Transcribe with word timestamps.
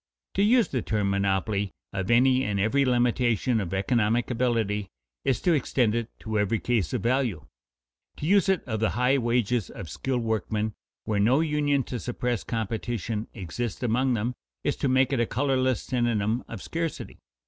To 0.33 0.41
use 0.41 0.67
the 0.69 0.81
term 0.81 1.11
monopoly 1.11 1.73
of 1.93 2.09
any 2.09 2.43
and 2.43 2.59
every 2.59 2.85
limitation 2.85 3.61
of 3.61 3.71
economic 3.71 4.31
ability 4.31 4.87
is 5.23 5.39
to 5.41 5.53
extend 5.53 5.93
it 5.93 6.09
to 6.21 6.39
every 6.39 6.57
case 6.57 6.91
of 6.91 7.03
value. 7.03 7.45
To 8.17 8.25
use 8.25 8.49
it 8.49 8.63
of 8.63 8.79
the 8.79 8.89
high 8.97 9.19
wages 9.19 9.69
of 9.69 9.89
skilled 9.91 10.23
workmen, 10.23 10.73
where 11.05 11.19
no 11.19 11.41
union 11.41 11.83
to 11.83 11.99
suppress 11.99 12.43
competition 12.43 13.27
exists 13.35 13.83
among 13.83 14.15
them, 14.15 14.33
is 14.63 14.75
to 14.77 14.87
make 14.89 15.13
it 15.13 15.19
a 15.19 15.27
colorless 15.27 15.83
synonym 15.83 16.45
of 16.47 16.63
scarcity. 16.63 17.19